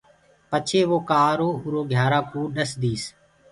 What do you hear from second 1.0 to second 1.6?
ڪآرو